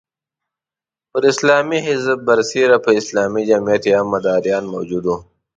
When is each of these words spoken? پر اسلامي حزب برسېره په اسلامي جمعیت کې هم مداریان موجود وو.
پر 1.11 1.23
اسلامي 1.31 1.79
حزب 1.87 2.19
برسېره 2.27 2.77
په 2.85 2.91
اسلامي 3.01 3.43
جمعیت 3.49 3.81
کې 3.85 3.91
هم 3.97 4.07
مداریان 4.15 4.63
موجود 4.73 5.03
وو. 5.05 5.17